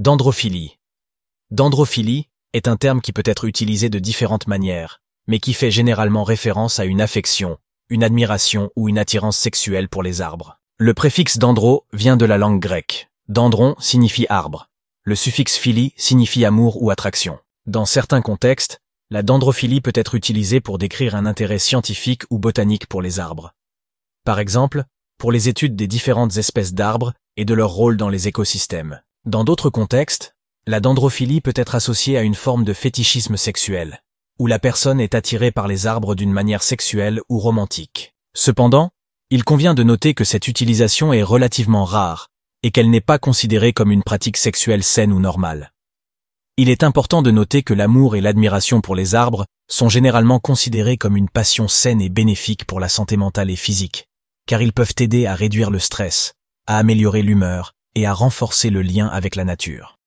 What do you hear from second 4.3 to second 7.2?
manières, mais qui fait généralement référence à une